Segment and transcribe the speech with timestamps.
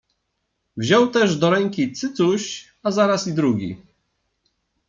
[0.77, 3.77] Wziął też do ręki cycuś, a zaraz i drugi